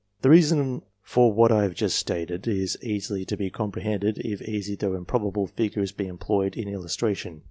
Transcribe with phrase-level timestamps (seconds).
[0.23, 4.73] The reason for what I have just stated is easily to be comprehended, if easy
[4.73, 7.39] though improbable figures be em ployed in illustration.